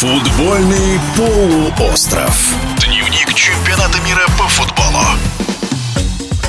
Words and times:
Футбольный 0.00 0.98
полуостров. 1.14 2.69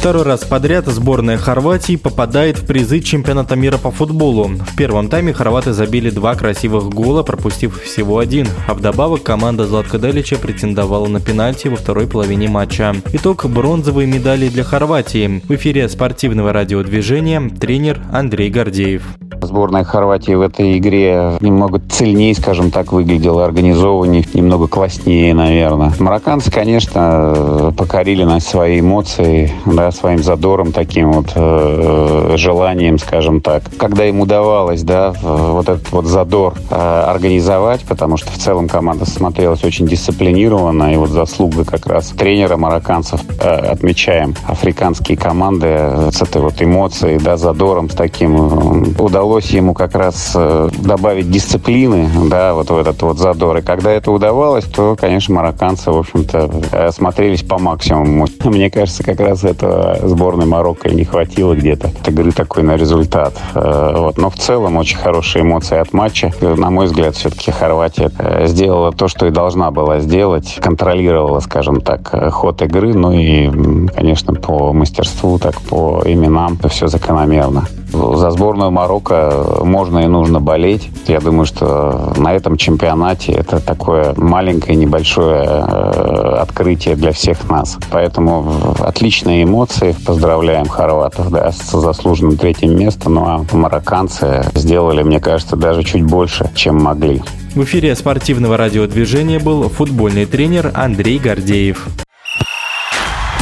Второй 0.02 0.24
раз 0.24 0.44
подряд 0.46 0.88
сборная 0.88 1.38
Хорватии 1.38 1.96
попадает 1.96 2.58
в 2.58 2.66
призы 2.66 3.02
чемпионата 3.02 3.56
мира 3.56 3.78
по 3.78 3.92
футболу. 3.92 4.46
В 4.48 4.76
первом 4.76 5.10
тайме 5.10 5.32
хорваты 5.32 5.74
забили 5.74 6.10
два 6.10 6.34
красивых 6.34 6.90
гола, 6.90 7.22
пропустив 7.22 7.80
всего 7.84 8.18
один. 8.18 8.48
А 8.68 8.74
вдобавок 8.74 9.22
команда 9.22 9.68
Златка 9.68 10.00
Делича 10.00 10.38
претендовала 10.38 11.06
на 11.06 11.20
пенальти 11.20 11.68
во 11.68 11.76
второй 11.76 12.08
половине 12.08 12.48
матча. 12.50 12.96
Итог– 13.14 13.46
бронзовые 13.48 14.08
медали 14.08 14.48
для 14.50 14.64
Хорватии. 14.64 15.44
В 15.48 15.54
эфире 15.54 15.88
спортивного 15.88 16.52
радиодвижения 16.52 17.40
тренер 17.60 18.02
Андрей 18.12 18.50
Гордеев. 18.50 19.04
Сборная 19.44 19.84
Хорватии 19.84 20.34
в 20.34 20.42
этой 20.42 20.78
игре 20.78 21.34
немного 21.42 21.80
цельнее, 21.90 22.34
скажем 22.36 22.70
так, 22.70 22.92
выглядела, 22.92 23.44
организованнее, 23.44 24.24
немного 24.34 24.68
класснее, 24.68 25.34
наверное. 25.34 25.92
Марокканцы, 26.00 26.52
конечно, 26.52 27.74
покорили 27.76 28.24
нас 28.24 28.46
свои 28.46 28.80
эмоции, 28.80 29.52
да, 29.66 29.91
своим 29.92 30.20
задором, 30.20 30.72
таким 30.72 31.12
вот 31.12 31.34
э, 31.36 32.31
желанием, 32.38 32.98
скажем 32.98 33.42
так. 33.42 33.64
Когда 33.78 34.06
им 34.06 34.20
удавалось, 34.20 34.84
да, 34.84 35.14
вот 35.22 35.70
этот 35.70 35.92
вот 35.92 36.06
задор 36.06 36.56
э, 36.70 36.76
организовать, 36.76 37.82
потому 37.82 38.18
что 38.18 38.32
в 38.32 38.38
целом 38.38 38.68
команда 38.68 39.06
смотрелась 39.06 39.64
очень 39.64 39.88
дисциплинированно, 39.88 40.94
и 40.94 40.98
вот 40.98 41.10
заслуга 41.10 41.66
как 41.66 41.88
раз 41.88 42.10
тренера 42.10 42.58
марокканцев 42.58 43.22
э, 43.40 43.50
отмечаем. 43.50 44.36
Африканские 44.48 45.18
команды 45.18 46.12
с 46.12 46.22
этой 46.22 46.42
вот 46.42 46.62
эмоцией, 46.62 47.20
да, 47.20 47.38
задором, 47.38 47.90
с 47.90 47.96
таким 47.96 48.36
э, 48.36 49.02
удалось 49.02 49.50
ему 49.52 49.74
как 49.74 49.96
раз 49.96 50.34
э, 50.36 50.70
добавить 50.80 51.30
дисциплины, 51.30 52.10
да, 52.30 52.54
вот 52.54 52.70
в 52.70 52.78
этот 52.78 53.02
вот 53.02 53.18
задор. 53.18 53.58
И 53.58 53.62
когда 53.62 53.92
это 53.92 54.12
удавалось, 54.12 54.66
то, 54.66 54.96
конечно, 55.00 55.36
марокканцы, 55.36 55.92
в 55.92 55.98
общем-то, 55.98 56.50
э, 56.72 56.92
смотрелись 56.92 57.44
по 57.44 57.58
максимуму. 57.58 58.28
Мне 58.44 58.70
кажется, 58.70 59.04
как 59.04 59.20
раз 59.20 59.44
этого 59.44 59.98
сборной 60.04 60.46
Марокко 60.46 60.90
и 60.90 60.96
не 60.96 61.06
хватило 61.06 61.56
где-то. 61.56 61.92
Это, 62.02 62.12
говорю, 62.22 62.36
такой 62.36 62.64
на 62.64 62.76
результат. 62.76 63.34
Э, 63.56 63.94
вот. 63.98 64.18
Но 64.18 64.30
в 64.30 64.36
целом 64.36 64.78
очень 64.78 64.98
хорошие 64.98 65.44
эмоции 65.44 65.78
от 65.78 65.94
матча. 65.94 66.32
На 66.42 66.70
мой 66.70 66.86
взгляд, 66.86 67.16
все-таки 67.16 67.52
Хорватия 67.52 68.12
сделала 68.48 68.92
то, 68.92 69.08
что 69.08 69.28
и 69.28 69.32
должна 69.32 69.72
была 69.72 70.00
сделать. 70.00 70.58
Контролировала, 70.62 71.40
скажем 71.40 71.82
так, 71.82 72.32
ход 72.34 72.62
игры. 72.62 72.94
Ну 72.94 73.12
и, 73.12 73.50
конечно, 73.94 74.34
по 74.34 74.74
мастерству, 74.74 75.40
так 75.40 75.62
по 75.62 76.02
именам 76.06 76.58
все 76.70 76.88
закономерно. 76.88 77.66
За 77.92 78.32
сборную 78.32 78.72
Марокко 78.72 79.60
можно 79.64 80.00
и 80.00 80.08
нужно 80.08 80.40
болеть. 80.40 80.90
Я 81.08 81.20
думаю, 81.20 81.46
что 81.46 82.14
на 82.18 82.34
этом 82.34 82.58
чемпионате 82.58 83.34
это 83.34 83.60
такое 83.60 84.14
маленькое, 84.16 84.78
небольшое 84.78 85.44
э, 85.44 86.38
открытие 86.42 86.96
для 86.96 87.12
всех 87.12 87.50
нас. 87.50 87.78
Поэтому 87.92 88.76
отличные 88.80 89.44
эмоции. 89.44 89.96
Поздравляем 90.06 90.68
хорватов 90.68 91.30
да, 91.32 91.52
с 91.52 91.72
заслуженным 91.72 92.38
третьим 92.38 92.78
местом. 92.78 93.16
Ну 93.16 93.26
а 93.26 93.46
марокканцы 93.52 94.46
сделали, 94.56 95.04
мне 95.04 95.20
кажется, 95.20 95.56
даже 95.56 95.84
чуть 95.84 96.04
больше, 96.04 96.50
чем 96.56 96.82
могли. 96.82 97.22
В 97.56 97.64
эфире 97.64 97.96
спортивного 97.96 98.56
радиодвижения 98.56 99.40
был 99.40 99.68
футбольный 99.68 100.26
тренер 100.26 100.72
Андрей 100.74 101.20
Гордеев. 101.20 101.86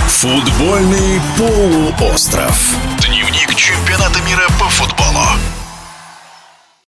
Футбольный 0.08 1.22
полуостров. 1.38 2.76
Дневник 3.08 3.56
чемпионата 3.56 3.79
мира 4.40 4.50
по 4.60 4.70
футболу 4.70 4.99